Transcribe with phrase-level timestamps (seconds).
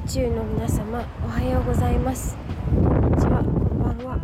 [0.00, 2.34] 宇宙の皆様おはようございます。
[2.34, 4.16] こんにちはこんばんは。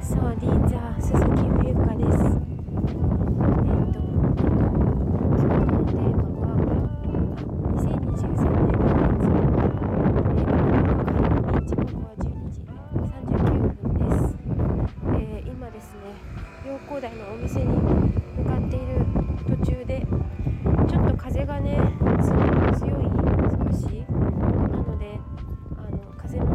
[0.00, 2.22] サワディーザー鈴木冬香です。
[2.22, 6.54] えっ、と今日のテーマは
[7.74, 13.42] 2023年5月えー、火曜日時刻は12時39
[13.74, 14.38] 分です、
[15.14, 16.14] えー、今ですね
[16.64, 19.02] 陽光台のお店に向かっている
[19.48, 20.06] 途中で
[20.88, 21.76] ちょっと風がね
[22.22, 22.28] つ
[22.78, 23.08] 強い
[23.72, 24.07] 少し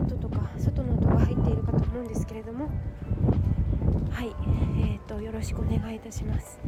[0.04, 2.70] 音とか外の音が入っているかと思うんですけれども。
[4.12, 4.36] はい
[4.80, 6.60] えーとよろしくお願いいたします。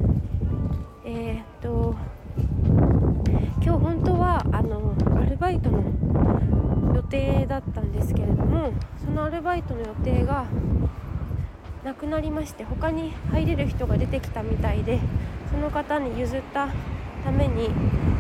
[1.05, 1.95] えーと
[3.61, 5.83] 今日本当はあのアルバイトの
[6.93, 10.45] 予定だったんですけれどもそのアルバイトの予定が
[11.83, 14.99] なくなりまして他に入れる人が出てきたみたいで
[15.51, 16.69] その方に譲った
[17.23, 17.69] ために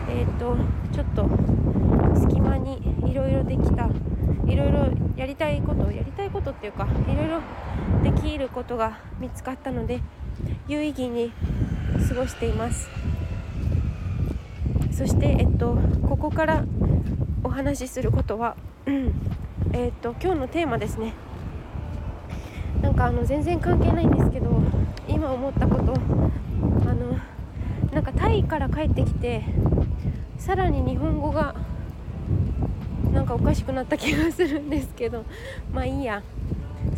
[0.09, 0.57] えっ、ー、と
[0.93, 1.29] ちょっと
[2.19, 3.89] 隙間にいろいろできた
[5.25, 7.41] やりたいことやりたいことっていうかいろいろ
[8.03, 9.99] できることが見つかったので
[10.67, 11.31] 有意義に
[12.07, 12.87] 過ごしています。
[14.91, 16.63] そしてえっとここから
[17.43, 18.55] お話しすることは、
[19.73, 21.15] えっと今日のテーマですね。
[22.83, 24.61] なんかあの全然関係ないんですけど
[25.07, 25.93] 今思ったこと
[26.87, 27.17] あの
[27.91, 29.43] なんかタイから帰ってきて
[30.37, 31.55] さらに日本語が
[33.15, 35.23] なんかおかしくなった気がするんですけど
[35.73, 36.21] まあいいや。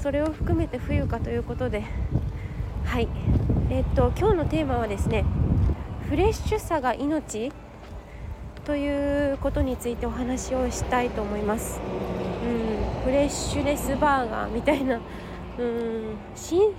[0.01, 1.83] それを含めて冬かということで。
[2.83, 3.07] はい。
[3.69, 5.23] えっと今日のテーマはですね
[6.09, 7.51] フレッシュさが命
[8.65, 11.79] ということについてお話をしたいと思います。
[12.43, 13.03] うん。
[13.05, 14.99] フレッシュネスバーガーみたいな。
[15.57, 16.17] うん。
[16.35, 16.73] 新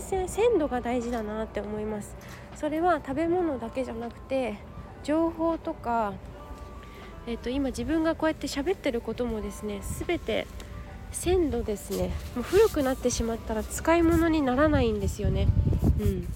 [0.00, 2.16] 鮮鮮度が大事だなって思います。
[2.54, 4.56] それは食べ物だけじゃなくて
[5.02, 6.14] 情報とか、
[7.28, 10.46] えー、と今自分がこうやって喋ってることもですね全て
[11.12, 12.10] 鮮度ですね。
[12.34, 15.48] もう古くなってしまったら使い物にならないんですよね。
[16.00, 16.28] うん。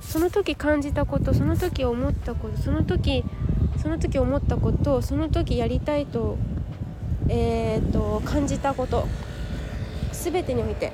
[0.00, 3.24] その時感じたことその時思ったことその時
[3.82, 6.36] その時思ったことその時やりたいと,、
[7.28, 9.08] えーと、感じたこと
[10.12, 10.92] 全てにおいて、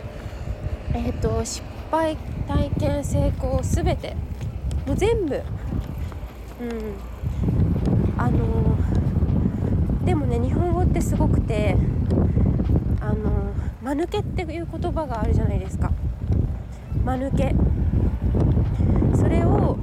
[0.94, 4.16] えーと失敗体験成功全て。
[4.86, 5.34] もう全部。
[6.60, 7.12] うん
[8.16, 8.76] あの
[10.04, 10.14] で
[10.84, 11.76] ってすごくて
[13.00, 15.93] あの間抜けっていう言葉があるじゃないですか。
[17.04, 17.54] 間抜け。
[19.16, 19.76] それを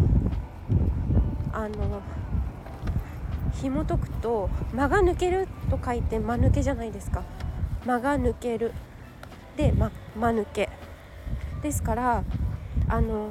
[1.51, 2.01] あの
[3.61, 7.23] 紐解くと間が抜けると書いて間抜けじゃないですか。
[7.85, 8.73] 間が抜ける。
[9.57, 10.69] で、ま、間抜け。
[11.61, 12.23] ですから
[12.87, 13.29] あの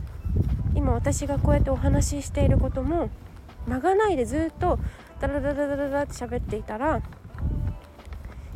[0.74, 3.10] 今私がこうやってお話ししていることも
[3.66, 4.78] 間がないでずっと
[5.20, 7.00] ダラダラダラダって喋っていたら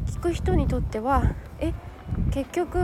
[0.06, 1.72] 聞く人にとってはえ
[2.30, 2.78] 結局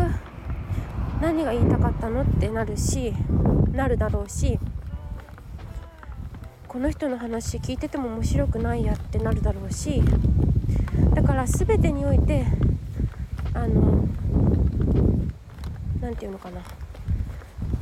[1.21, 3.13] 何が言いたかったのってなるし
[3.73, 4.59] なるだろうし
[6.69, 10.03] この人の話聞いてても面白くないやってなるだろうし
[11.15, 12.45] だから全てにおいて
[13.55, 14.09] あの
[16.01, 16.61] 何て言うのかな。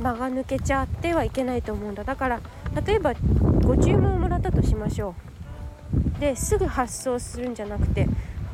[0.01, 2.03] 間が抜けちゃってはいけないと思うんだ。
[2.03, 2.41] だから
[2.85, 3.13] 例えば
[3.63, 5.24] ご注文をもらったとしましょう。
[6.19, 8.07] ですぐ発送するんじゃなくて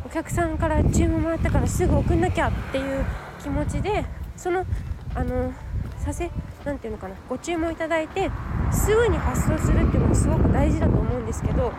[0.06, 3.06] お客さんから注文もらったからすぐ送んなきゃっていう
[3.42, 4.06] 気持ちで
[4.36, 4.66] その
[5.14, 5.54] あの
[6.00, 6.32] させ
[6.66, 8.32] 何て言うのかなご注文いただいて
[8.72, 11.72] すぐに発送するっていうのはすごく大事だと思うんですけど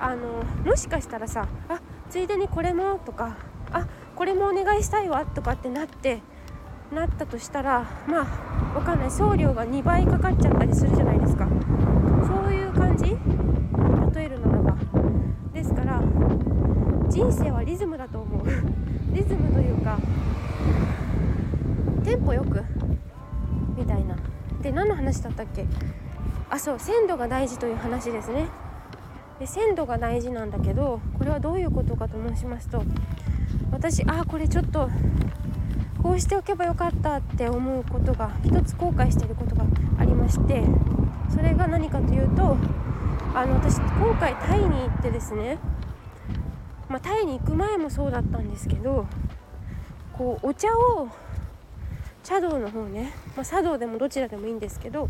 [0.00, 3.36] あのもしかしたらさあついでにこれもとか
[3.72, 3.86] あ
[4.16, 6.20] これもお願いしたいわとかってなって
[6.92, 8.26] なったとしたらま
[8.74, 11.48] あわかんない送料が2倍かかっちゃったりするじゃないですか。
[12.26, 13.04] そういう感じ
[14.14, 14.76] 例えるならば
[15.52, 16.00] ですから
[17.08, 18.46] 人生はリズムだと思う
[19.12, 19.98] リズムというか
[22.04, 22.62] テンポよく
[23.76, 24.16] みたいな
[24.62, 25.66] で何の話だったっけ？
[26.48, 28.46] あそう鮮度が大事という話ですね。
[29.40, 32.84] で鮮度が大事なんだけどこれはどういうことかと申しますと
[33.72, 34.90] 私あこれちょっと
[36.02, 39.64] こうしておけばよかったって思うことが一つ後悔していることが
[39.98, 40.62] ありまして
[41.30, 42.56] それが何かというと
[43.34, 45.58] あの私今回タイに行ってですね、
[46.88, 49.06] まあ、タイに行く前もそうだったんですけど
[50.12, 51.08] こうお茶を
[52.30, 55.08] 茶道の方ね、まあ、茶道でもどちらでもいいんですけど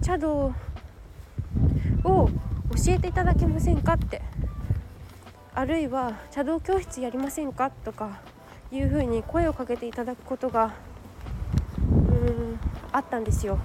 [0.00, 0.54] 茶道
[2.04, 2.28] を
[2.86, 4.22] 教えていただけませんかって
[5.52, 8.20] あるいは茶道教室やりませんかとか
[8.70, 10.74] いうふうに声をかけていただくことが
[11.80, 12.60] うん
[12.92, 13.58] あったんですよ。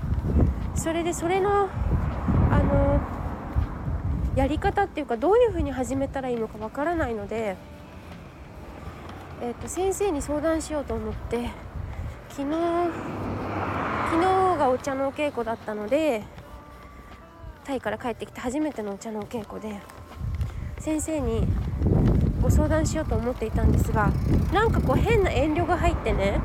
[0.74, 1.69] それでそれの
[2.50, 3.00] あの
[4.36, 7.56] やり方っていうかどういうふうに始めたらいいのかわからないので、
[9.44, 11.51] えー、と先生に相談しようと思って
[12.36, 12.54] 昨日
[14.12, 16.22] 昨日がお茶のお稽古だったので
[17.64, 19.80] タイから帰ってきて初めてのお茶のお稽古で
[20.80, 21.48] 先生に
[22.42, 24.12] ご相談しようと思っていたんですが
[24.52, 26.42] なんかこう変な遠慮が入ってね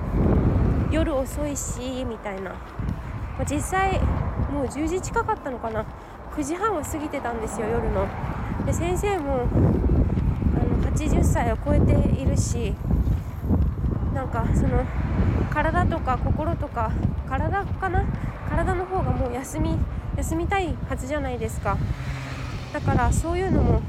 [0.92, 2.54] 夜遅いしみたいな、
[3.48, 3.98] 実際
[4.52, 5.84] もう10時近かったのかな。
[6.36, 8.06] 9時半は過ぎてたんですよ夜の。
[8.64, 12.74] で先生もあの80歳を超えているし
[14.20, 14.84] なんかその
[15.50, 16.92] 体とか心とか
[17.26, 18.04] 体かな？
[18.50, 19.78] 体の方がもう休み
[20.18, 21.78] 休みたいはずじゃないですか。
[22.74, 23.80] だからそういうのも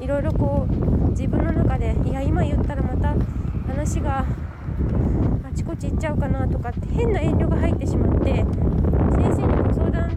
[0.00, 3.14] いろいろこう自分の中でいや今言ったらまた
[3.70, 4.24] 話があ
[5.54, 8.46] ちこち行っちゃうかなとかって変な遠慮が入ってしまって先
[9.36, 10.08] 生にご相談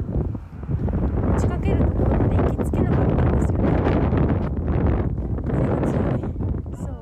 [1.34, 3.66] 持ちかけるところまで行きつけなかったんですよね
[5.46, 6.24] 風が強い
[6.78, 6.96] そう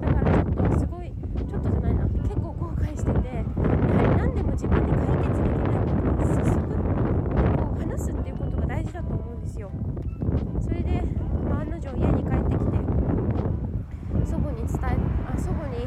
[0.00, 3.44] だからちょっとすごいちょっとじゃないな結構後悔しててやは
[4.02, 6.56] り何でも自分で解決できないことは早速
[7.58, 9.70] こう話すっていうことが大事だと思うんですよ
[10.60, 11.02] それで、
[11.50, 12.72] まあ、案の定家に帰ってきて
[14.24, 14.96] 祖母に伝え
[15.28, 15.86] あ祖母に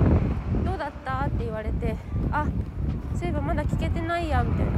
[0.64, 1.96] 「どうだった?」って言われて
[2.40, 2.46] 「あ
[3.14, 4.72] そういえばまだ聞けてないや」みたいな。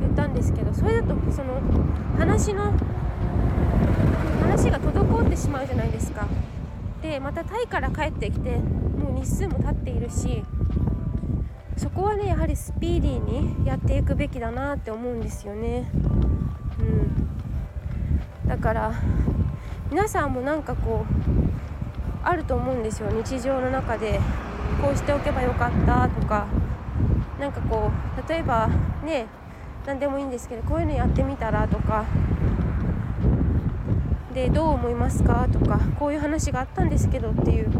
[0.00, 1.60] 言ったんですけどそれだとその
[2.16, 2.72] 話の
[4.40, 6.26] 話が滞ってしまうじゃないですか。
[7.02, 10.44] でまたタイから帰ってきてもう日数も経っているし
[11.76, 15.90] そこはねやはりスピーディーにやっていくべきだなって思うんですよね。
[16.80, 16.82] う
[18.46, 18.48] ん。
[18.48, 18.92] だから
[19.90, 21.47] 皆さんもなんかこう
[22.22, 23.08] あると思うんですよ。
[23.10, 24.20] 日常の中で
[24.82, 26.46] こうしておけばよかったとか
[27.40, 28.68] なんかこう例えば
[29.04, 29.26] ね
[29.86, 32.04] 何でもいいんですけどこういうのやってみたらとか
[34.34, 37.70] でどう思いますかとかこういう話があったんですけどっていう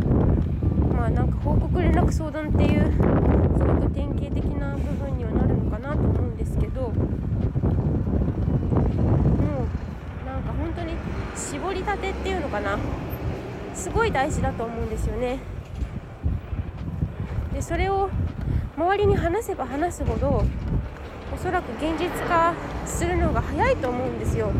[0.97, 2.99] まあなんか報告連絡相談っていうす
[3.65, 6.95] ごく典型的な部分にはなるのかなと思うんですけどもう
[10.27, 10.95] なんか本当に
[11.37, 12.79] 絞りたてっていうのかな。
[13.79, 15.39] すごい大事だと思うんですよね。
[17.55, 18.11] でそれを
[18.77, 20.45] 周りに話せば話すほど
[21.33, 22.55] おそらく現実化
[22.85, 24.51] するのが早いと思うんですよ。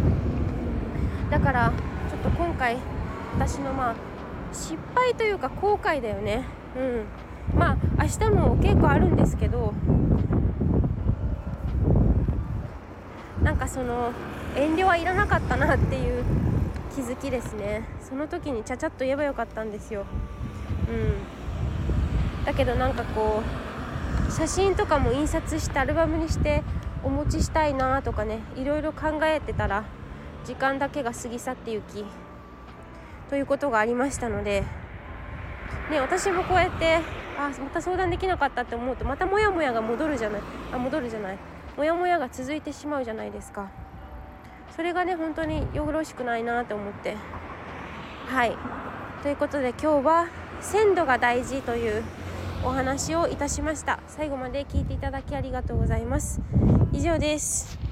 [1.31, 1.73] だから
[2.09, 2.77] ちょっと今回
[3.35, 3.95] 私のまあ
[4.53, 6.45] 失敗というか後悔だよね。
[6.77, 7.59] うん。
[7.59, 9.75] まあ明日もお稽古あるんですけど
[13.43, 14.13] なんかその
[14.57, 16.25] 遠慮はいらなかったなっていう
[16.99, 17.85] 気づきですね。
[18.01, 20.05] その時にちゃちゃっと言えばよかったんですよ。
[20.89, 22.45] うん。
[22.45, 23.41] だけどなんかこ
[24.29, 26.65] う写真とかも印刷してアルバムにして
[27.05, 29.85] お持ちしたいなとかねいろいろ考えてたら
[30.45, 32.05] 時間だけが過ぎ去ってゆき
[33.31, 34.65] ということがありましたので、
[35.91, 36.97] ね、私もこうやって
[37.39, 41.39] あまた相談できなかったって思うとまたモヤモヤが戻るじゃないあ戻るじゃない
[41.77, 43.88] モヤモヤが続いてしまうじゃないですか。
[44.79, 47.17] それがね本当によろしくないなと思って。
[48.29, 48.57] はい。
[49.25, 50.29] ということで今日は
[50.61, 52.05] 鮮度が大事という
[52.65, 53.99] お話をいたしました。
[54.07, 56.41] 最後まで聞いていただきありがとうございます。
[56.93, 57.88] 以上です。